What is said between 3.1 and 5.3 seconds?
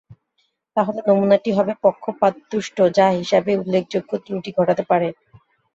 হিসাবে উল্লেখযোগ্য ত্রুটি ঘটাতে পারে।